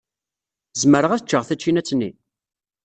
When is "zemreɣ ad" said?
0.81-1.23